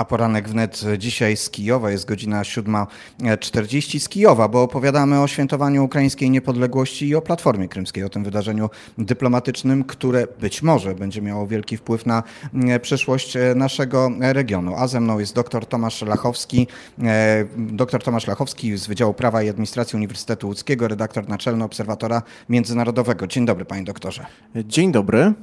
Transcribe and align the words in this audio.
A 0.00 0.04
poranek 0.04 0.48
wnet 0.48 0.82
dzisiaj 0.98 1.36
z 1.36 1.50
Kijowa, 1.50 1.90
jest 1.90 2.04
godzina 2.04 2.42
7.40 2.42 4.00
z 4.00 4.08
Kijowa, 4.08 4.48
bo 4.48 4.62
opowiadamy 4.62 5.20
o 5.20 5.26
świętowaniu 5.26 5.84
ukraińskiej 5.84 6.30
niepodległości 6.30 7.08
i 7.08 7.14
o 7.14 7.22
Platformie 7.22 7.68
Krymskiej, 7.68 8.04
o 8.04 8.08
tym 8.08 8.24
wydarzeniu 8.24 8.70
dyplomatycznym, 8.98 9.84
które 9.84 10.26
być 10.40 10.62
może 10.62 10.94
będzie 10.94 11.22
miało 11.22 11.46
wielki 11.46 11.76
wpływ 11.76 12.06
na 12.06 12.22
mm, 12.54 12.80
przyszłość 12.80 13.36
e, 13.36 13.54
naszego 13.54 14.10
regionu. 14.20 14.74
A 14.76 14.88
ze 14.88 15.00
mną 15.00 15.18
jest 15.18 15.34
dr 15.34 15.66
Tomasz 15.66 16.02
Lachowski, 16.02 16.66
e, 17.02 17.44
dr 17.56 18.02
Tomasz 18.02 18.26
Lachowski 18.26 18.76
z 18.76 18.86
Wydziału 18.86 19.14
Prawa 19.14 19.42
i 19.42 19.48
Administracji 19.48 19.96
Uniwersytetu 19.96 20.46
Łódzkiego, 20.48 20.88
redaktor 20.88 21.28
naczelny 21.28 21.64
Obserwatora 21.64 22.22
Międzynarodowego. 22.48 23.26
Dzień 23.26 23.46
dobry, 23.46 23.64
panie 23.64 23.84
doktorze. 23.84 24.26
Dzień 24.54 24.92
dobry. 24.92 25.34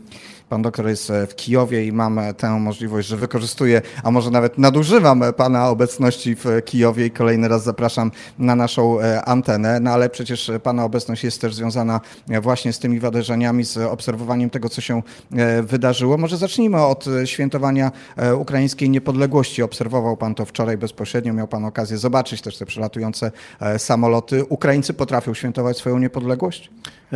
Pan 0.50 0.62
doktor 0.62 0.88
jest 0.88 1.12
w 1.30 1.36
Kijowie 1.36 1.86
i 1.86 1.92
mam 1.92 2.20
tę 2.38 2.50
możliwość, 2.50 3.08
że 3.08 3.18
wykorzystuję, 3.18 3.82
a 4.04 4.12
może 4.12 4.32
nawet 4.32 4.58
nadużywam 4.58 5.24
Pana 5.38 5.70
obecności 5.70 6.36
w 6.36 6.46
Kijowie 6.66 7.06
i 7.06 7.12
kolejny 7.12 7.48
raz 7.48 7.64
zapraszam 7.64 8.12
na 8.40 8.56
naszą 8.56 9.02
e, 9.02 9.26
antenę. 9.26 9.80
No 9.80 9.92
ale 9.92 10.10
przecież 10.10 10.52
Pana 10.64 10.86
obecność 10.86 11.24
jest 11.24 11.42
też 11.42 11.56
związana 11.56 12.02
e, 12.30 12.42
właśnie 12.42 12.74
z 12.74 12.80
tymi 12.80 13.00
wydarzeniami, 13.00 13.64
z 13.64 13.78
obserwowaniem 13.78 14.50
tego, 14.50 14.70
co 14.70 14.82
się 14.82 15.02
e, 15.36 15.64
wydarzyło. 15.64 16.18
Może 16.18 16.38
zacznijmy 16.38 16.86
od 16.86 17.06
świętowania 17.26 17.92
ukraińskiej 18.38 18.90
niepodległości. 18.90 19.64
Obserwował 19.64 20.18
Pan 20.18 20.36
to 20.36 20.46
wczoraj 20.46 20.78
bezpośrednio, 20.78 21.34
miał 21.34 21.48
Pan 21.48 21.66
okazję 21.66 21.98
zobaczyć 21.98 22.42
też 22.42 22.58
te 22.58 22.66
przelatujące 22.66 23.32
samoloty. 23.78 24.46
Ukraińcy 24.46 24.94
potrafią 24.94 25.34
świętować 25.34 25.78
swoją 25.78 26.00
niepodległość? 26.00 26.70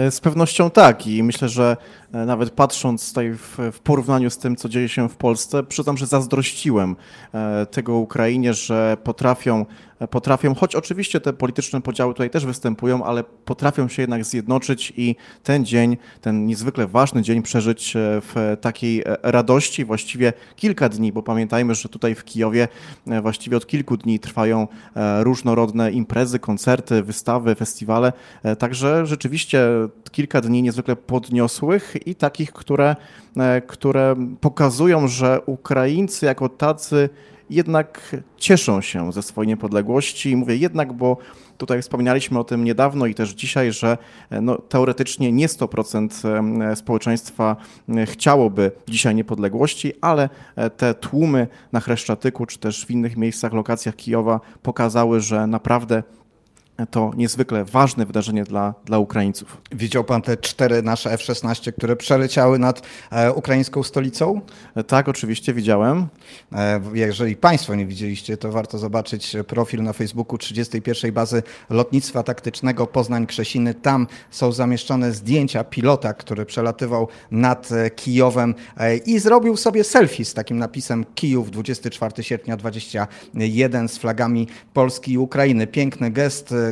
Z 0.10 0.20
pewnością 0.20 0.70
tak 0.70 1.08
i 1.08 1.24
myślę, 1.24 1.50
że 1.50 1.78
nawet 2.12 2.50
patrząc 2.50 3.14
tutaj 3.22 3.38
w, 3.38 3.76
w, 3.78 3.80
porównaniu 3.80 4.30
z 4.30 4.38
tym, 4.38 4.56
co 4.56 4.70
dzieje 4.70 4.90
się 4.90 5.10
w 5.10 5.16
Polsce, 5.16 5.64
przyznam, 5.64 5.98
że 5.98 6.08
zazdrościłem 6.08 6.96
tego 7.72 7.98
Ukrainie, 7.98 8.54
że 8.54 8.98
potrafią 9.04 9.66
potrafią, 10.08 10.56
choć 10.56 10.76
oczywiście 10.76 11.20
te 11.20 11.34
polityczne 11.34 11.82
podziały 11.82 12.14
tutaj 12.14 12.30
też 12.30 12.46
występują, 12.46 13.04
ale 13.04 13.24
potrafią 13.24 13.88
się 13.88 14.02
jednak 14.02 14.26
zjednoczyć 14.26 14.94
i 14.98 15.16
ten 15.44 15.66
dzień, 15.66 15.98
ten 16.22 16.46
niezwykle 16.46 16.88
ważny 16.88 17.22
dzień 17.22 17.42
przeżyć 17.42 17.96
e, 17.96 18.00
w 18.22 18.58
takiej 18.62 19.02
e, 19.02 19.18
radości, 19.24 19.86
właściwie 19.86 20.34
kilka 20.56 20.90
dni, 20.90 21.12
bo 21.12 21.24
pamiętajmy, 21.24 21.76
że 21.76 21.90
tutaj 21.90 22.16
w 22.16 22.24
Kijowie 22.24 22.68
e, 23.08 23.22
właściwie 23.22 23.58
od 23.58 23.68
kilku 23.68 23.98
dni 23.98 24.20
trwają 24.20 24.68
różnorodne 25.20 25.92
imprezy, 25.92 26.40
koncerty, 26.40 27.04
wystawy, 27.04 27.56
festiwale, 27.56 28.14
także 28.60 29.06
rzeczywiście 29.06 29.68
kilka 30.12 30.42
dni 30.42 30.62
niezwykle 30.62 30.96
podniosłych 30.96 32.08
i 32.08 32.16
takich, 32.16 32.54
które, 32.54 32.96
które 33.68 34.16
pokazują, 34.42 35.08
że 35.08 35.42
Ukraińcy 35.46 36.26
jako 36.26 36.50
tacy 36.50 37.10
jednak 37.52 38.16
cieszą 38.38 38.82
się 38.82 39.12
ze 39.12 39.22
swojej 39.22 39.48
niepodległości. 39.48 40.36
Mówię 40.36 40.56
jednak, 40.56 40.94
bo 40.94 41.18
tutaj 41.58 41.82
wspominaliśmy 41.82 42.40
o 42.40 42.44
tym 42.44 42.64
niedawno 42.64 43.06
i 43.06 43.16
też 43.16 43.30
dzisiaj, 43.30 43.72
że 43.72 43.98
e, 44.30 44.42
no, 44.42 44.58
teoretycznie 44.58 45.32
nie 45.32 45.48
100% 45.48 46.76
społeczeństwa 46.76 47.56
chciałoby 48.06 48.72
dzisiaj 48.88 49.16
niepodległości, 49.16 49.94
ale 50.02 50.30
e, 50.56 50.70
te 50.70 50.94
tłumy 50.94 51.48
na 51.72 51.80
Chreszczatyku 51.80 52.46
czy 52.46 52.60
też 52.60 52.86
w 52.86 52.92
innych 52.92 53.18
miejscach, 53.18 53.54
lokacjach 53.54 53.96
Kijowa 53.96 54.40
pokazały, 54.62 55.20
że 55.20 55.48
naprawdę 55.48 56.04
to 56.92 57.12
niezwykle 57.18 57.66
ważne 57.66 58.06
wydarzenie 58.06 58.44
dla, 58.44 58.74
dla 58.86 59.00
Ukraińców. 59.00 59.62
Widział 59.72 60.04
pan 60.04 60.22
te 60.22 60.38
cztery 60.38 60.82
nasze 60.82 61.12
F-16, 61.12 61.74
które 61.74 61.96
przeleciały 61.96 62.60
nad 62.60 62.82
e, 63.12 63.34
ukraińską 63.34 63.84
stolicą? 63.84 64.42
Tak, 64.88 65.10
oczywiście 65.10 65.54
widziałem. 65.54 66.08
E, 66.54 66.82
jeżeli 66.94 67.36
państwo 67.36 67.76
nie 67.76 67.86
widzieliście, 67.86 68.38
to 68.38 68.52
warto 68.52 68.78
zobaczyć 68.78 69.36
profil 69.48 69.84
na 69.84 69.94
Facebooku 69.94 70.38
31. 70.38 71.12
Bazy 71.12 71.44
Lotnictwa 71.70 72.24
Taktycznego 72.24 72.88
Poznań-Krzesiny. 72.88 73.74
Tam 73.74 74.08
są 74.32 74.52
zamieszczone 74.52 75.12
zdjęcia 75.12 75.64
pilota, 75.64 76.14
który 76.14 76.46
przelatywał 76.46 77.08
nad 77.32 77.72
e, 77.72 77.90
Kijowem 77.90 78.56
e, 78.78 78.98
i 78.98 79.20
zrobił 79.20 79.58
sobie 79.58 79.84
selfie 79.84 80.26
z 80.26 80.34
takim 80.34 80.58
napisem 80.58 81.06
Kijów 81.16 81.52
24 81.52 82.24
sierpnia 82.24 82.58
21 82.58 83.88
z 83.88 83.98
flagami 83.98 84.48
Polski 84.74 85.12
i 85.12 85.18
Ukrainy. 85.18 85.68
Piękny 85.68 86.12
gest, 86.12 86.52
e, 86.52 86.71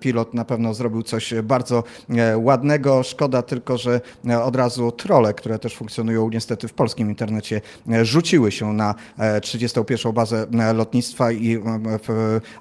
pilot 0.00 0.34
na 0.34 0.44
pewno 0.44 0.74
zrobił 0.74 1.02
coś 1.02 1.34
bardzo 1.42 1.84
e, 2.10 2.38
ładnego. 2.38 3.02
Szkoda 3.02 3.42
tylko, 3.42 3.78
że 3.78 4.00
e, 4.28 4.42
od 4.42 4.56
razu 4.56 4.92
trole, 4.92 5.34
które 5.34 5.58
też 5.58 5.76
funkcjonują 5.76 6.30
niestety 6.30 6.68
w 6.68 6.72
polskim 6.72 7.08
internecie, 7.08 7.60
e, 7.90 8.04
rzuciły 8.04 8.52
się 8.52 8.72
na 8.72 8.94
31. 9.42 10.12
bazę 10.12 10.46
lotnictwa 10.74 11.32
i 11.32 11.58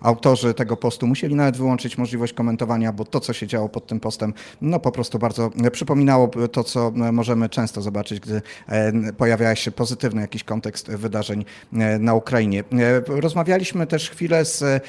autorzy 0.01 0.53
tego 0.53 0.77
postu 0.77 1.07
musieli 1.07 1.35
nawet 1.35 1.57
wyłączyć 1.57 1.97
możliwość 1.97 2.33
komentowania, 2.33 2.93
bo 2.93 3.05
to, 3.05 3.19
co 3.19 3.33
się 3.33 3.47
działo 3.47 3.69
pod 3.69 3.87
tym 3.87 3.99
postem, 3.99 4.33
no 4.61 4.79
po 4.79 4.91
prostu 4.91 5.19
bardzo 5.19 5.51
przypominało 5.71 6.31
to, 6.51 6.63
co 6.63 6.91
możemy 7.11 7.49
często 7.49 7.81
zobaczyć, 7.81 8.19
gdy 8.19 8.41
pojawia 9.17 9.55
się 9.55 9.71
pozytywny 9.71 10.21
jakiś 10.21 10.43
kontekst 10.43 10.91
wydarzeń 10.91 11.45
na 11.99 12.13
Ukrainie. 12.13 12.63
Rozmawialiśmy 13.07 13.87
też 13.87 14.09
chwilę 14.09 14.45
z 14.45 14.83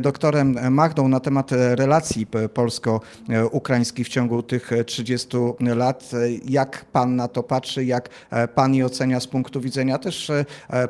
doktorem 0.00 0.74
Magdą 0.74 1.08
na 1.08 1.20
temat 1.20 1.33
temat 1.42 1.50
relacji 1.74 2.26
polsko-ukraińskich 2.54 4.06
w 4.06 4.10
ciągu 4.10 4.42
tych 4.42 4.70
30 4.86 5.36
lat. 5.60 6.10
Jak 6.44 6.84
pan 6.84 7.16
na 7.16 7.28
to 7.28 7.42
patrzy, 7.42 7.84
jak 7.84 8.08
pan 8.54 8.74
je 8.74 8.86
ocenia 8.86 9.20
z 9.20 9.26
punktu 9.26 9.60
widzenia 9.60 9.98
też 9.98 10.32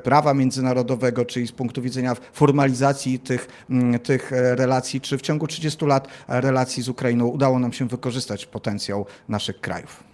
prawa 0.02 0.34
międzynarodowego, 0.34 1.24
czyli 1.24 1.46
z 1.46 1.52
punktu 1.52 1.82
widzenia 1.82 2.16
formalizacji 2.32 3.18
tych, 3.18 3.66
tych 4.02 4.30
relacji, 4.30 5.00
czy 5.00 5.18
w 5.18 5.22
ciągu 5.22 5.46
30 5.46 5.86
lat 5.86 6.08
relacji 6.28 6.82
z 6.82 6.88
Ukrainą 6.88 7.26
udało 7.26 7.58
nam 7.58 7.72
się 7.72 7.88
wykorzystać 7.88 8.46
potencjał 8.46 9.06
naszych 9.28 9.60
krajów? 9.60 10.04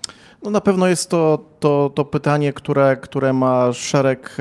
No 0.43 0.51
na 0.51 0.61
pewno 0.61 0.87
jest 0.87 1.11
to, 1.11 1.45
to, 1.61 1.91
to 1.95 2.05
pytanie, 2.05 2.53
które, 2.53 2.97
które 2.97 3.33
ma 3.33 3.73
szereg 3.73 4.37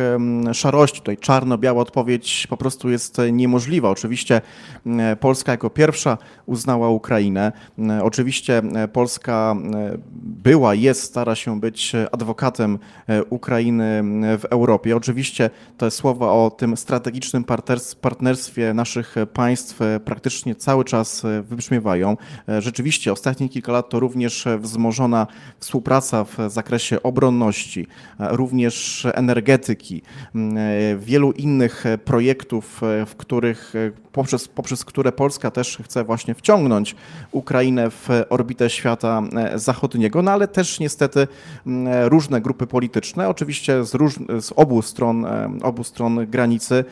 szarości. 0.54 1.00
Tutaj 1.00 1.18
czarno-biała 1.18 1.82
odpowiedź 1.82 2.48
po 2.50 2.58
prostu 2.58 2.90
jest 2.90 3.18
niemożliwa. 3.32 3.90
Oczywiście 3.90 4.42
Polska 5.20 5.52
jako 5.52 5.70
pierwsza 5.70 6.18
uznała 6.46 6.90
Ukrainę. 6.90 7.52
Oczywiście 8.04 8.62
Polska 8.94 9.56
była, 10.14 10.76
jest, 10.76 11.04
stara 11.04 11.36
się 11.36 11.60
być 11.60 11.94
adwokatem 12.12 12.80
e, 13.08 13.24
Ukrainy 13.24 14.04
w 14.40 14.46
Europie. 14.46 14.96
Oczywiście 14.96 15.50
te 15.78 15.92
słowa 15.92 16.32
o 16.32 16.52
tym 16.52 16.78
strategicznym 16.78 17.46
partnerstwie 18.02 18.74
naszych 18.74 19.16
państw 19.34 19.82
e, 19.82 20.00
praktycznie 20.00 20.56
cały 20.56 20.86
czas 20.86 21.26
e, 21.26 21.42
wybrzmiewają. 21.42 22.18
Rzeczywiście 22.60 23.12
ostatnie 23.12 23.50
kilka 23.50 23.72
lat 23.72 23.90
to 23.90 24.00
również 24.00 24.48
wzmożona 24.60 25.28
współpraca 25.60 25.89
współpraca 25.90 26.24
w 26.24 26.52
zakresie 26.52 27.04
obronności, 27.04 27.88
również 28.20 29.08
energetyki, 29.14 30.02
wielu 30.98 31.32
innych 31.32 31.84
projektów, 32.06 32.82
w 33.06 33.16
których, 33.18 33.74
poprzez, 34.12 34.48
poprzez 34.48 34.86
które 34.86 35.12
Polska 35.12 35.52
też 35.52 35.78
chce 35.84 36.04
właśnie 36.04 36.36
wciągnąć 36.36 36.96
Ukrainę 37.32 37.90
w 37.90 38.08
orbitę 38.30 38.70
świata 38.70 39.22
zachodniego, 39.56 40.22
no 40.22 40.32
ale 40.32 40.48
też 40.48 40.80
niestety 40.80 41.28
różne 42.06 42.42
grupy 42.42 42.68
polityczne, 42.68 43.30
oczywiście 43.30 43.84
z, 43.84 43.94
róż, 43.94 44.16
z 44.42 44.54
obu, 44.56 44.82
stron, 44.82 45.26
obu 45.62 45.84
stron 45.84 46.26
granicy, 46.26 46.86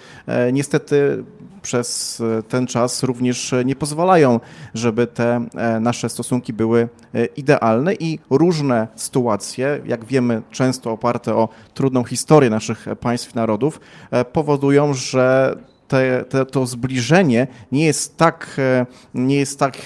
niestety 0.54 1.24
przez 1.68 2.24
ten 2.50 2.68
czas 2.68 3.04
również 3.04 3.54
nie 3.66 3.76
pozwalają, 3.76 4.40
żeby 4.74 5.08
te 5.08 5.46
nasze 5.82 6.10
stosunki 6.10 6.54
były 6.54 6.90
idealne 7.36 7.94
i 7.94 8.20
różne 8.30 8.88
sytuacje, 8.96 9.82
jak 9.86 10.06
wiemy, 10.06 10.42
często 10.52 10.92
oparte 10.92 11.36
o 11.36 11.50
trudną 11.74 12.04
historię 12.04 12.50
naszych 12.50 12.86
państw 13.00 13.36
narodów, 13.36 13.80
e, 14.12 14.26
powodują, 14.26 14.94
że 14.94 15.56
te, 15.88 16.26
te, 16.30 16.46
to 16.46 16.66
zbliżenie 16.66 17.48
nie 17.72 17.86
jest, 17.86 18.18
tak, 18.18 18.56
e, 18.58 18.86
nie 19.14 19.36
jest 19.36 19.60
tak 19.60 19.76
e, 19.76 19.84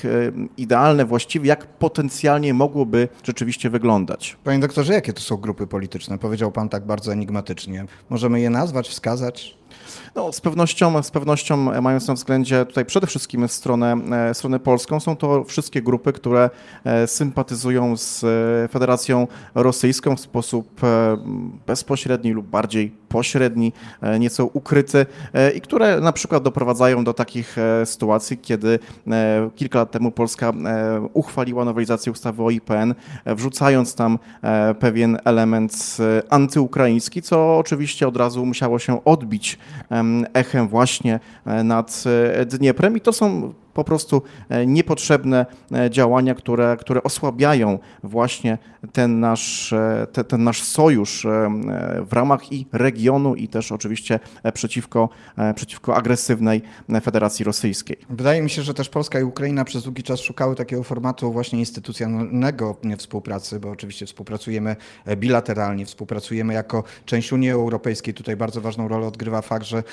idealne 0.58 1.06
właściwie, 1.06 1.48
jak 1.48 1.68
potencjalnie 1.68 2.54
mogłoby 2.54 3.08
rzeczywiście 3.24 3.70
wyglądać. 3.70 4.38
Panie 4.44 4.60
doktorze, 4.60 4.94
jakie 4.94 5.14
to 5.14 5.22
są 5.22 5.38
grupy 5.38 5.68
polityczne? 5.68 6.18
Powiedział 6.18 6.52
pan 6.52 6.70
tak 6.70 6.86
bardzo 6.86 7.14
enigmatycznie. 7.14 7.86
Możemy 8.10 8.40
je 8.40 8.50
nazwać, 8.50 8.90
wskazać? 8.90 9.61
No, 10.16 10.34
z 10.34 10.42
pewnością, 10.42 11.04
z 11.04 11.12
pewnością 11.12 11.82
mając 11.82 12.08
na 12.08 12.14
względzie 12.14 12.66
tutaj 12.66 12.86
przede 12.86 13.08
wszystkim 13.08 13.48
stronę, 13.48 13.98
e, 14.30 14.34
stronę 14.34 14.60
polską, 14.60 15.00
są 15.00 15.16
to 15.16 15.44
wszystkie 15.44 15.82
grupy, 15.82 16.14
które 16.14 16.50
e, 16.84 17.08
sympatyzują 17.08 17.98
z 17.98 18.24
e, 18.24 18.68
Federacją 18.68 19.28
Rosyjską 19.56 20.16
w 20.16 20.20
sposób 20.20 20.82
bezpośredni 21.68 22.32
lub 22.32 22.48
bardziej 22.48 23.02
pośredni, 23.10 23.74
nieco 24.20 24.46
ukryty 24.46 25.06
i 25.56 25.62
które 25.62 26.02
na 26.02 26.12
przykład 26.12 26.44
doprowadzają 26.44 27.04
do 27.04 27.14
takich 27.14 27.56
sytuacji, 27.86 28.38
kiedy 28.38 28.80
kilka 29.56 29.80
lat 29.80 29.92
temu 29.92 30.12
Polska 30.12 30.54
uchwaliła 31.14 31.66
nowelizację 31.66 32.12
ustawy 32.12 32.44
o 32.44 32.50
IPN, 32.50 32.96
wrzucając 33.26 33.96
tam 33.96 34.20
pewien 34.80 35.18
element 35.26 35.98
antyukraiński, 36.30 37.22
co 37.22 37.58
oczywiście 37.58 38.08
od 38.08 38.18
razu 38.18 38.46
musiało 38.46 38.80
się 38.80 39.04
odbić 39.04 39.58
echem 40.34 40.68
właśnie 40.68 41.20
nad 41.64 42.04
Dnieprem. 42.46 42.98
I 42.98 43.02
to 43.02 43.14
są 43.14 43.54
po 43.74 43.84
prostu 43.84 44.22
e, 44.50 44.66
niepotrzebne 44.66 45.46
e, 45.72 45.90
działania, 45.90 46.36
które, 46.36 46.78
które 46.80 47.04
osłabiają 47.04 47.80
właśnie 48.04 48.58
ten 48.94 49.20
nasz, 49.20 49.74
e, 49.74 50.08
te, 50.12 50.24
ten 50.24 50.44
nasz 50.44 50.64
sojusz 50.64 51.28
w 52.02 52.14
ramach 52.14 52.52
i 52.52 52.66
regionu, 52.72 53.36
i 53.36 53.48
też 53.48 53.72
oczywiście 53.72 54.20
przeciwko, 54.54 55.10
przeciwko 55.56 55.96
agresywnej 55.96 56.62
Federacji 57.02 57.46
Rosyjskiej. 57.46 57.98
Wydaje 58.10 58.42
mi 58.42 58.50
się, 58.50 58.62
że 58.62 58.74
też 58.74 58.90
Polska 58.90 59.20
i 59.20 59.24
Ukraina 59.24 59.66
przez 59.66 59.84
długi 59.84 60.04
czas 60.04 60.20
szukały 60.20 60.56
takiego 60.56 60.84
formatu 60.84 61.32
właśnie 61.32 61.60
instytucjonalnego 61.60 62.78
współpracy, 62.98 63.60
bo 63.60 63.70
oczywiście 63.70 64.06
współpracujemy 64.06 64.76
bilateralnie, 65.18 65.86
współpracujemy 65.86 66.54
jako 66.54 66.84
część 67.06 67.34
Unii 67.34 67.50
Europejskiej. 67.50 68.14
Tutaj 68.14 68.36
bardzo 68.36 68.62
ważną 68.62 68.88
rolę 68.88 69.08
odgrywa 69.08 69.42
fakt, 69.42 69.66
że 69.66 69.84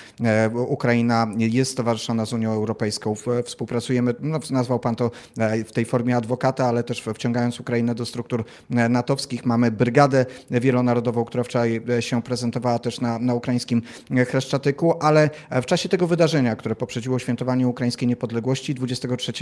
Ukraina 0.55 1.27
jest 1.37 1.73
stowarzyszona 1.73 2.27
z 2.27 2.33
Unią 2.33 2.53
Europejską. 2.53 3.15
Współpracujemy 3.45 3.68
współpracujemy, 3.69 4.15
no, 4.21 4.39
nazwał 4.51 4.79
pan 4.79 4.97
to 4.97 5.11
e, 5.39 5.65
w 5.65 5.73
tej 5.73 5.85
formie 5.85 6.17
adwokata, 6.17 6.67
ale 6.67 6.85
też 6.85 7.03
wciągając 7.15 7.61
Ukrainę 7.61 7.95
do 7.95 8.07
struktur 8.07 8.45
e, 8.71 8.89
natowskich. 8.89 9.47
Mamy 9.47 9.71
Brygadę 9.71 10.27
Wielonarodową, 10.51 11.25
która 11.25 11.45
wczoraj 11.45 11.83
e, 11.99 12.03
się 12.03 12.23
prezentowała 12.23 12.79
też 12.79 13.01
na, 13.01 13.19
na 13.19 13.35
ukraińskim 13.35 13.83
Chreszczatyku, 14.29 14.95
ale 15.01 15.31
w 15.63 15.67
czasie 15.67 15.89
tego 15.89 16.07
wydarzenia, 16.07 16.57
które 16.57 16.77
poprzedziło 16.77 17.19
świętowanie 17.19 17.69
ukraińskiej 17.69 18.09
niepodległości 18.09 18.75
23 18.75 19.33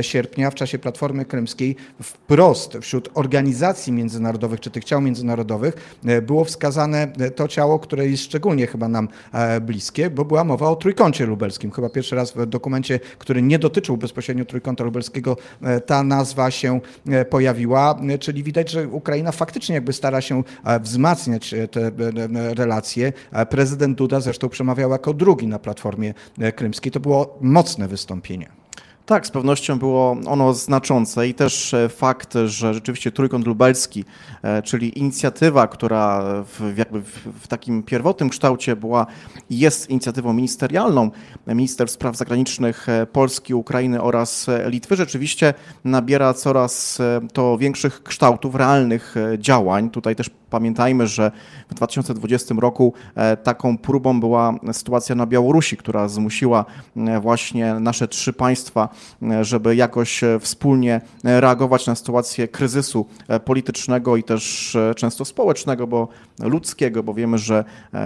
sierpnia, 0.00 0.50
w 0.50 0.54
czasie 0.54 0.78
Platformy 0.78 1.24
Krymskiej, 1.24 1.76
wprost 2.02 2.78
wśród 2.80 3.08
organizacji 3.14 3.92
międzynarodowych, 3.92 4.60
czy 4.60 4.70
tych 4.70 4.84
ciał 4.84 5.00
międzynarodowych, 5.00 5.98
było 6.22 6.44
wskazane 6.44 7.12
to 7.36 7.48
ciało, 7.48 7.78
które 7.78 8.08
jest 8.08 8.22
szczególnie 8.22 8.66
chyba 8.66 8.88
nam 8.88 9.08
bliskie, 9.60 10.10
bo 10.10 10.24
była 10.24 10.44
mowa 10.44 10.68
o 10.68 10.76
trójkącie 10.76 11.26
lubelskim. 11.26 11.70
Chyba 11.70 11.88
pierwszy 11.88 12.16
raz 12.16 12.32
w 12.32 12.46
dokumencie, 12.46 13.00
który 13.18 13.42
nie 13.48 13.58
dotyczył 13.58 13.96
bezpośrednio 13.96 14.44
Trójkąta 14.44 14.84
Lubelskiego, 14.84 15.36
e, 15.62 15.80
ta 15.80 16.02
nazwa 16.02 16.50
się 16.50 16.80
e, 17.08 17.24
pojawiła, 17.24 18.00
e, 18.08 18.18
czyli 18.18 18.42
widać, 18.42 18.70
że 18.70 18.88
Ukraina 18.88 19.32
faktycznie 19.32 19.74
jakby 19.74 19.92
stara 19.92 20.20
się 20.20 20.42
wzmacniać 20.80 21.54
te 21.70 21.90
relacje. 22.54 23.12
Prezydent 23.50 23.98
Duda 23.98 24.20
zresztą 24.20 24.48
przemawiał 24.48 24.90
jako 24.90 25.14
drugi 25.14 25.46
na 25.46 25.58
Platformie 25.58 26.14
Krymskiej. 26.56 26.92
To 26.92 27.00
było 27.00 27.38
mocne 27.40 27.88
wystąpienie. 27.88 28.63
Tak, 29.06 29.26
z 29.26 29.30
pewnością 29.30 29.78
było 29.78 30.16
ono 30.26 30.54
znaczące 30.54 31.28
i 31.28 31.34
też 31.34 31.74
e, 31.74 31.88
fakt, 31.88 32.34
że 32.44 32.74
rzeczywiście 32.74 33.12
Trójkąt 33.12 33.46
Lubelski, 33.46 34.04
e, 34.42 34.62
czyli 34.62 34.98
inicjatywa, 34.98 35.66
która 35.66 36.22
w, 36.44 36.74
jakby 36.76 37.02
w, 37.02 37.18
w 37.40 37.48
takim 37.48 37.82
pierwotnym 37.82 38.28
kształcie 38.28 38.76
była 38.76 39.06
jest 39.50 39.90
inicjatywą 39.90 40.32
ministerialną 40.32 41.10
Ministerstw 41.46 41.94
Spraw 41.94 42.16
Zagranicznych 42.16 42.88
e, 42.88 43.06
Polski, 43.06 43.54
Ukrainy 43.54 44.02
oraz 44.02 44.46
Litwy, 44.66 44.96
rzeczywiście 44.96 45.54
nabiera 45.84 46.34
coraz 46.34 46.98
to 47.32 47.58
większych 47.58 48.02
kształtów, 48.02 48.54
realnych 48.54 49.14
działań. 49.38 49.90
Tutaj 49.90 50.16
też 50.16 50.30
pamiętajmy, 50.50 51.06
że 51.06 51.30
w 51.70 51.74
2020 51.74 52.54
roku 52.58 52.92
taką 53.42 53.78
próbą 53.78 54.20
była 54.20 54.54
sytuacja 54.72 55.14
na 55.14 55.26
Białorusi, 55.26 55.76
która 55.76 56.08
zmusiła 56.08 56.64
właśnie 57.20 57.74
nasze 57.74 58.08
trzy 58.08 58.32
państwa 58.32 58.88
żeby 59.40 59.76
jakoś 59.76 60.24
e, 60.24 60.38
wspólnie 60.40 61.00
e, 61.24 61.40
reagować 61.40 61.86
na 61.86 61.94
sytuację 61.94 62.48
kryzysu 62.48 63.06
e, 63.28 63.40
politycznego 63.40 64.16
i 64.16 64.22
też 64.22 64.76
często 64.96 65.24
społecznego, 65.24 65.86
bo 65.86 66.08
ludzkiego, 66.42 67.02
bo 67.02 67.14
wiemy, 67.14 67.38
że 67.38 67.64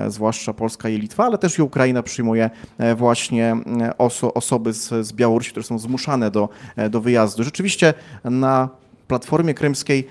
zwłaszcza 0.09 0.53
Polska 0.53 0.89
i 0.89 0.99
Litwa, 0.99 1.25
ale 1.25 1.39
też 1.39 1.59
i 1.59 1.63
Ukraina 1.63 2.03
przyjmuje 2.03 2.51
właśnie 2.97 3.57
oso 3.99 4.35
osoby 4.35 4.73
z, 4.73 5.07
z 5.07 5.13
Białorusi, 5.13 5.51
które 5.51 5.65
są 5.65 5.79
zmuszane 5.79 6.31
do, 6.31 6.49
do 6.91 7.01
wyjazdu. 7.01 7.45
Rzeczywiście 7.45 7.95
na 8.25 8.69
Platformie 9.09 9.55
Krymskiej 9.55 10.09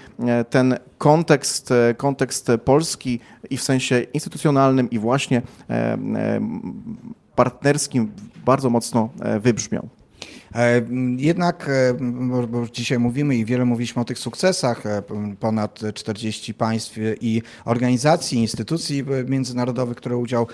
ten 0.49 0.75
kontekst, 0.97 1.73
kontekst 1.97 2.51
polski 2.65 3.19
i 3.49 3.57
w 3.57 3.63
sensie 3.63 3.99
instytucjonalnym 3.99 4.89
i 4.89 4.99
właśnie 4.99 5.41
partnerskim 7.35 8.11
bardzo 8.45 8.69
mocno 8.69 9.09
wybrzmiał. 9.39 9.89
E, 10.55 10.81
jednak, 11.17 11.69
e, 11.69 11.93
bo 12.47 12.67
dzisiaj 12.71 12.99
mówimy 12.99 13.35
i 13.35 13.45
wiele 13.45 13.65
mówiliśmy 13.65 14.01
o 14.01 14.05
tych 14.05 14.19
sukcesach, 14.19 14.85
e, 14.85 15.03
ponad 15.39 15.79
40 15.93 16.53
państw 16.53 16.97
i 17.21 17.41
organizacji, 17.65 18.39
instytucji 18.39 19.03
międzynarodowych, 19.27 19.97
które, 19.97 20.17
udział, 20.17 20.47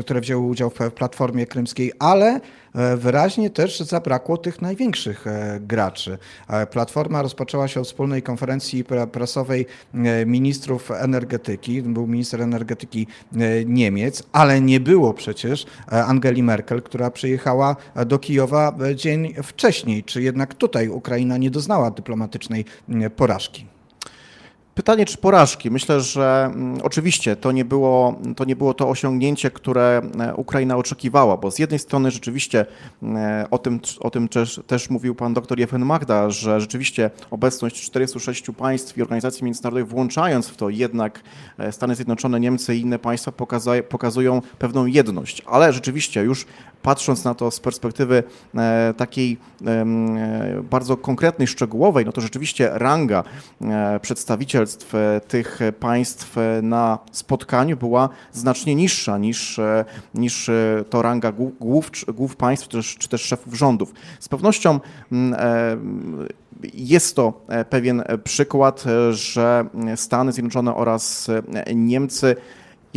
które 0.00 0.20
wzięły 0.20 0.46
udział 0.46 0.70
w 0.70 0.92
Platformie 0.92 1.46
Krymskiej, 1.46 1.92
ale 1.98 2.40
E, 2.67 2.67
wyraźnie 2.96 3.50
też 3.50 3.80
zabrakło 3.80 4.36
tych 4.36 4.62
największych 4.62 5.26
e, 5.26 5.60
graczy. 5.60 6.18
E, 6.48 6.66
Platforma 6.66 7.22
rozpoczęła 7.22 7.68
się 7.68 7.80
od 7.80 7.86
wspólnej 7.86 8.22
konferencji 8.22 8.84
prasowej 9.12 9.66
ministrów 10.26 10.90
energetyki. 10.90 11.82
Był 11.82 12.06
minister 12.06 12.42
energetyki 12.42 13.06
Niemiec, 13.66 14.22
ale 14.32 14.60
nie 14.60 14.80
było 14.80 15.14
przecież 15.14 15.66
Angeli 15.86 16.42
Merkel, 16.42 16.82
która 16.82 17.10
przyjechała 17.10 17.76
do 18.06 18.18
Kijowa 18.18 18.74
dzień 18.94 19.34
wcześniej. 19.42 20.04
Czy 20.04 20.22
jednak 20.22 20.54
tutaj 20.54 20.88
Ukraina 20.88 21.36
nie 21.36 21.50
doznała 21.50 21.90
dyplomatycznej 21.90 22.64
porażki? 23.16 23.77
Pytanie, 24.78 25.06
czy 25.06 25.18
porażki? 25.18 25.70
Myślę, 25.70 26.00
że 26.00 26.50
mm, 26.54 26.78
oczywiście 26.82 27.36
to 27.36 27.52
nie, 27.52 27.64
było, 27.64 28.20
to 28.36 28.44
nie 28.44 28.56
było 28.56 28.74
to 28.74 28.88
osiągnięcie, 28.88 29.50
które 29.50 30.02
e, 30.20 30.34
Ukraina 30.34 30.76
oczekiwała, 30.76 31.36
bo 31.36 31.50
z 31.50 31.58
jednej 31.58 31.78
strony 31.78 32.10
rzeczywiście 32.10 32.66
e, 33.02 33.46
o 33.50 33.58
tym, 33.58 33.80
o 34.00 34.10
tym 34.10 34.28
też, 34.28 34.60
też 34.66 34.90
mówił 34.90 35.14
pan 35.14 35.34
dr 35.34 35.58
Jefen 35.58 35.84
Magda, 35.84 36.30
że 36.30 36.60
rzeczywiście 36.60 37.10
obecność 37.30 37.82
46 37.82 38.44
państw 38.58 38.98
i 38.98 39.02
organizacji 39.02 39.44
międzynarodowych, 39.44 39.88
włączając 39.88 40.48
w 40.48 40.56
to 40.56 40.68
jednak 40.68 41.20
e, 41.58 41.72
Stany 41.72 41.94
Zjednoczone, 41.94 42.40
Niemcy 42.40 42.76
i 42.76 42.80
inne 42.80 42.98
państwa 42.98 43.32
pokazują 43.88 44.42
pewną 44.58 44.86
jedność, 44.86 45.42
ale 45.46 45.72
rzeczywiście 45.72 46.22
już 46.22 46.46
patrząc 46.82 47.24
na 47.24 47.34
to 47.34 47.50
z 47.50 47.60
perspektywy 47.60 48.22
takiej 48.96 49.36
bardzo 50.70 50.96
konkretnej, 50.96 51.48
szczegółowej, 51.48 52.04
no 52.04 52.12
to 52.12 52.20
rzeczywiście 52.20 52.70
ranga 52.74 53.24
e, 53.60 54.00
tych 55.28 55.60
państw 55.80 56.36
na 56.62 56.98
spotkaniu 57.12 57.76
była 57.76 58.08
znacznie 58.32 58.74
niższa 58.74 59.18
niż, 59.18 59.60
niż 60.14 60.50
to 60.90 61.02
ranga 61.02 61.32
głów, 61.60 61.90
głów 62.14 62.36
państw 62.36 62.68
czy 62.68 62.76
też, 62.76 62.96
czy 62.98 63.08
też 63.08 63.22
szefów 63.22 63.54
rządów. 63.54 63.92
Z 64.20 64.28
pewnością 64.28 64.80
jest 66.74 67.16
to 67.16 67.40
pewien 67.70 68.02
przykład, 68.24 68.84
że 69.10 69.64
Stany 69.96 70.32
Zjednoczone 70.32 70.74
oraz 70.74 71.30
Niemcy 71.74 72.36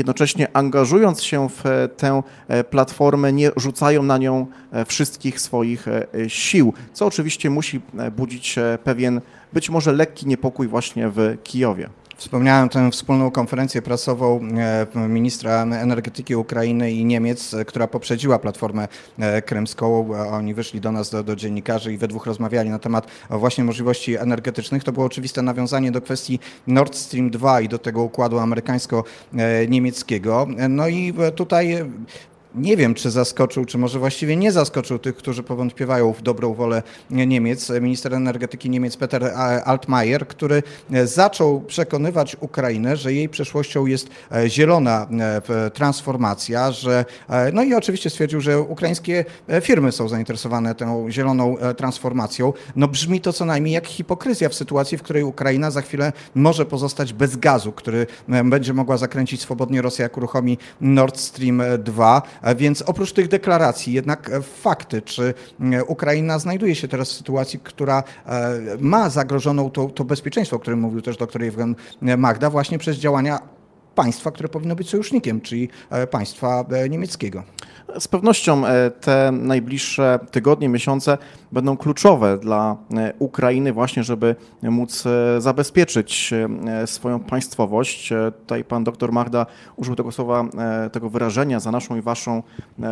jednocześnie 0.02 0.48
angażując 0.54 1.24
się 1.24 1.50
w 1.50 1.66
e, 1.66 1.88
tę 1.88 2.24
e, 2.48 2.64
platformę, 2.64 3.34
nie 3.34 3.52
rzucają 3.56 4.04
na 4.04 4.18
nią 4.18 4.48
e, 4.72 4.86
wszystkich 4.86 5.40
swoich 5.40 5.86
sił, 6.28 6.74
co 6.94 7.06
oczywiście 7.06 7.50
musi 7.50 7.82
budzić 8.18 8.56
pewien, 8.84 9.22
być 9.54 9.70
może 9.70 9.92
lekki 9.92 10.28
niepokój 10.28 10.68
właśnie 10.68 11.10
w 11.10 11.38
Kijowie. 11.44 11.90
Wspomniałem 12.22 12.70
tę 12.70 12.92
wspólną 12.92 13.32
konferencję 13.32 13.82
prasową 13.82 14.40
ministra 14.96 15.62
energetyki 15.62 16.36
Ukrainy 16.36 16.92
i 16.92 17.06
Niemiec, 17.06 17.56
która 17.68 17.88
poprzedziła 17.88 18.40
Platformę 18.40 18.88
Krymską. 19.46 20.10
Oni 20.32 20.54
wyszli 20.54 20.82
do 20.82 20.92
nas, 20.92 21.10
do, 21.10 21.24
do, 21.24 21.36
dziennikarzy 21.36 21.94
i 21.94 21.98
we 21.98 22.08
dwóch 22.08 22.26
rozmawiali 22.26 22.70
na 22.70 22.80
temat 22.80 23.08
właśnie 23.30 23.64
możliwości 23.64 24.18
energetycznych. 24.18 24.84
To 24.84 24.92
było 24.92 25.06
oczywiste 25.06 25.42
nawiązanie 25.42 25.92
do 25.92 26.02
kwestii 26.02 26.40
Nord 26.68 26.96
Stream 26.96 27.30
2 27.30 27.62
i 27.62 27.70
do 27.70 27.78
tego 27.78 28.04
układu 28.04 28.40
amerykańsko-niemieckiego. 28.40 30.48
No 30.70 30.88
i 30.88 31.14
tutaj 31.36 31.86
nie 32.56 32.78
wiem, 32.78 32.94
czy 32.94 33.12
zaskoczył, 33.12 33.66
czy 33.66 33.78
może 33.78 34.00
właściwie 34.00 34.36
nie 34.36 34.52
zaskoczył 34.52 35.00
tych, 35.00 35.16
którzy 35.16 35.44
powątpiewają 35.44 36.14
w 36.14 36.22
dobrą 36.22 36.54
wolę 36.54 36.84
Niemiec. 37.10 37.70
Minister 37.82 38.14
energetyki 38.14 38.70
Niemiec 38.70 38.98
Peter 38.98 39.24
Altmaier, 39.66 40.28
który 40.28 40.64
zaczął 41.04 41.62
przekonywać 41.62 42.38
Ukrainę, 42.40 42.98
że 42.98 43.14
jej 43.14 43.30
przeszłością 43.30 43.86
jest 43.86 44.10
e, 44.32 44.50
zielona 44.50 45.08
e, 45.50 45.72
transformacja, 45.72 46.72
że 46.72 47.06
e, 47.30 47.52
no 47.52 47.64
i 47.64 47.74
oczywiście 47.74 48.10
stwierdził, 48.10 48.42
że 48.42 48.60
ukraińskie 48.60 49.26
firmy 49.62 49.92
są 49.92 50.08
zainteresowane 50.08 50.76
tą 50.76 51.12
zieloną 51.12 51.56
transformacją. 51.78 52.54
No 52.76 52.88
brzmi 52.88 53.22
to 53.22 53.34
co 53.34 53.46
najmniej 53.46 53.74
jak 53.74 53.88
hipokryzja 53.88 54.50
w 54.50 54.54
sytuacji, 54.54 54.98
w 54.98 55.04
której 55.04 55.24
Ukraina 55.24 55.72
za 55.72 55.82
chwilę 55.82 56.14
może 56.36 56.66
pozostać 56.66 57.14
bez 57.14 57.36
gazu, 57.36 57.72
który 57.72 58.08
będzie 58.44 58.74
mogła 58.74 58.98
zakręcić 58.98 59.42
swobodnie 59.42 59.82
Rosja, 59.82 60.04
jak 60.04 60.18
uruchomi 60.18 60.58
Nord 60.82 61.18
Stream 61.18 61.62
2. 61.80 62.22
Więc 62.56 62.82
oprócz 62.82 63.14
tych 63.14 63.28
deklaracji, 63.28 63.94
jednak 63.94 64.30
e, 64.30 64.42
fakty, 64.42 65.02
czy 65.02 65.34
e, 65.74 65.84
Ukraina 65.84 66.40
znajduje 66.40 66.76
się 66.76 66.88
teraz 66.88 67.10
w 67.10 67.16
sytuacji, 67.16 67.60
która 67.60 68.04
e, 68.26 68.60
ma 68.80 69.10
zagrożoną 69.10 69.70
to, 69.70 69.86
to 69.86 70.04
bezpieczeństwo, 70.04 70.56
o 70.58 70.60
którym 70.60 70.80
mówił 70.80 71.02
też 71.02 71.18
dr 71.18 71.42
Jewgen 71.42 71.76
Magda, 72.02 72.50
właśnie 72.50 72.78
przez 72.78 72.98
działania 72.98 73.40
państwa, 73.96 74.32
które 74.32 74.50
powinno 74.50 74.76
być 74.76 74.90
sojusznikiem, 74.90 75.42
czyli 75.42 75.70
e, 75.90 76.08
państwa 76.08 76.66
e, 76.72 76.90
niemieckiego. 76.90 77.44
Z 78.00 78.08
pewnością 78.08 78.66
e, 78.66 78.92
te 78.92 79.32
najbliższe 79.32 80.20
tygodnie, 80.32 80.70
miesiące 80.70 81.18
będą 81.52 81.78
kluczowe 81.78 82.38
dla 82.38 82.78
Ukrainy, 83.20 83.74
właśnie 83.74 84.04
żeby 84.04 84.36
móc 84.64 85.04
zabezpieczyć 85.40 86.34
swoją 86.86 87.20
państwowość. 87.20 88.14
Tutaj 88.42 88.64
pan 88.64 88.84
doktor 88.84 89.12
Magda 89.12 89.46
użył 89.76 89.96
tego 89.96 90.12
słowa, 90.12 90.46
tego 90.92 91.10
wyrażenia 91.10 91.60
za 91.60 91.72
naszą 91.72 91.98
i 91.98 92.02
waszą, 92.02 92.44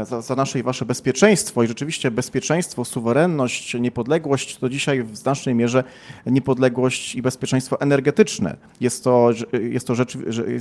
za, 0.03 0.21
za 0.21 0.35
nasze 0.35 0.59
i 0.59 0.63
wasze 0.63 0.85
bezpieczeństwo. 0.85 1.63
I 1.63 1.67
rzeczywiście 1.67 2.11
bezpieczeństwo, 2.11 2.85
suwerenność, 2.85 3.73
niepodległość 3.73 4.57
to 4.57 4.69
dzisiaj 4.69 5.03
w 5.03 5.17
znacznej 5.17 5.55
mierze 5.55 5.83
niepodległość 6.25 7.15
i 7.15 7.21
bezpieczeństwo 7.21 7.81
energetyczne. 7.81 8.57
Jest 8.81 9.03
to, 9.03 9.29
jest 9.71 9.87
to, 9.87 9.95
rzecz, 9.95 10.17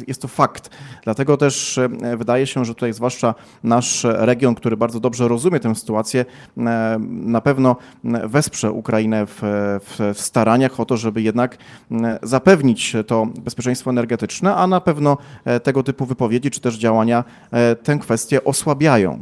jest 0.07 0.23
to 0.23 0.28
fakt. 0.29 0.71
Dlatego 1.05 1.37
też 1.37 1.79
e, 1.79 2.17
wydaje 2.17 2.47
się, 2.47 2.65
że 2.65 2.75
tutaj 2.75 2.93
zwłaszcza 2.93 3.35
nasz 3.65 4.07
region, 4.11 4.55
który 4.55 4.77
bardzo 4.77 5.01
dobrze 5.01 5.29
rozumie 5.29 5.61
tę 5.61 5.75
sytuację, 5.75 6.25
e, 6.57 6.99
na 7.11 7.41
pewno 7.41 7.77
wesprze 8.05 8.73
Ukrainę 8.73 9.27
w, 9.27 9.41
w, 9.81 10.21
staraniach 10.21 10.81
o 10.81 10.85
to, 10.85 10.97
żeby 10.97 11.23
jednak 11.23 11.59
zapewnić 12.23 12.97
to 13.07 13.27
bezpieczeństwo 13.27 13.91
energetyczne, 13.91 14.55
a 14.55 14.67
na 14.67 14.81
pewno 14.81 15.19
e, 15.45 15.61
tego 15.61 15.83
typu 15.83 16.07
wypowiedzi 16.07 16.51
czy 16.51 16.61
też 16.61 16.75
działania 16.75 17.25
tę 17.83 17.99
kwestię 17.99 18.45
osłabiają. 18.45 19.21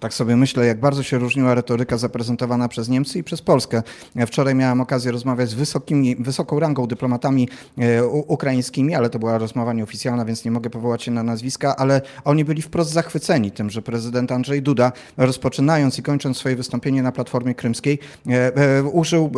Tak 0.00 0.14
sobie 0.14 0.36
myślę, 0.36 0.66
jak 0.66 0.80
bardzo 0.80 1.02
się 1.02 1.18
różniła 1.18 1.54
retoryka 1.54 1.98
zaprezentowana 1.98 2.68
przez 2.68 2.88
Niemcy 2.88 3.18
i 3.18 3.24
przez 3.24 3.42
Polskę. 3.42 3.82
Wczoraj 4.26 4.54
miałem 4.54 4.80
okazję 4.80 5.12
rozmawiać 5.12 5.48
z 5.48 5.54
wysokimi, 5.54 6.16
wysoką 6.16 6.60
rangą 6.60 6.86
dyplomatami 6.86 7.48
e, 7.78 8.06
ukraińskimi, 8.06 8.94
ale 8.94 9.10
to 9.10 9.18
była 9.18 9.38
rozmowa 9.38 9.72
nieoficjalna, 9.72 10.24
więc 10.24 10.44
nie 10.44 10.50
mogę 10.50 10.70
powołać 10.70 11.02
się 11.02 11.10
na 11.10 11.22
nazwiska, 11.22 11.76
ale 11.76 12.00
oni 12.24 12.44
byli 12.44 12.62
wprost 12.62 12.90
zachwyceni 12.90 13.50
tym, 13.50 13.70
że 13.70 13.82
prezydent 13.82 14.32
Andrzej 14.32 14.62
Duda, 14.62 14.92
rozpoczynając 15.16 15.98
i 15.98 16.02
kończąc 16.02 16.36
swoje 16.36 16.56
wystąpienie 16.56 17.02
na 17.02 17.12
Platformie 17.12 17.54
Krymskiej, 17.54 17.98
e, 18.28 18.56
e, 18.56 18.82
użył 18.82 19.32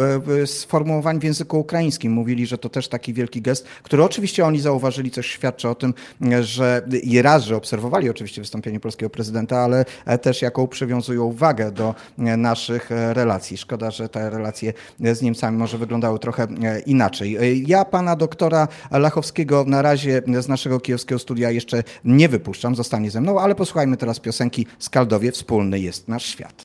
sformułowań 0.47 1.21
w 1.21 1.25
języku 1.25 1.61
ukraińskim. 1.61 2.13
Mówili, 2.13 2.47
że 2.47 2.59
to 2.59 2.69
też 2.69 2.89
taki 2.89 3.15
wielki 3.15 3.43
gest, 3.43 3.67
który 3.83 4.05
oczywiście 4.05 4.47
oni 4.47 4.61
zauważyli, 4.61 5.11
coś 5.11 5.27
świadczy 5.27 5.69
o 5.69 5.75
tym, 5.75 5.95
że 6.41 6.83
i 7.03 7.23
raz, 7.23 7.45
że 7.45 7.57
obserwowali 7.57 8.11
oczywiście 8.11 8.41
wystąpienie 8.41 8.81
polskiego 8.81 9.11
prezydenta, 9.11 9.59
ale 9.59 9.85
też 10.23 10.43
jaką 10.47 10.67
przywiązują 10.69 11.33
wagę 11.33 11.73
do 11.73 11.95
e, 12.19 12.37
naszych 12.37 12.93
e, 12.93 13.15
relacji. 13.15 13.57
Szkoda, 13.57 13.91
że 13.91 14.09
te 14.09 14.31
relacje 14.31 14.73
e, 15.01 15.15
z 15.15 15.23
Niemcami 15.23 15.59
może 15.59 15.79
wyglądały 15.79 16.19
trochę 16.19 16.47
inaczej. 16.87 17.39
Ja 17.67 17.85
pana 17.85 18.17
doktora 18.17 18.69
Lachowskiego 18.91 19.65
na 19.67 19.83
razie 19.83 20.23
z 20.41 20.49
naszego 20.49 20.81
kijowskiego 20.81 21.19
studia 21.19 21.51
jeszcze 21.51 21.83
nie 22.05 22.29
wypuszczam, 22.29 22.75
zostanie 22.75 23.11
ze 23.11 23.21
mną, 23.21 23.41
ale 23.41 23.55
posłuchajmy 23.55 23.97
teraz 23.97 24.21
piosenki 24.21 24.67
Skaldowie, 24.79 25.33
Wspólny 25.33 25.81
jest 25.81 26.09
nasz 26.09 26.27
świat. 26.27 26.65